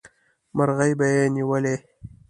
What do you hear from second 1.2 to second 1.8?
نیولې.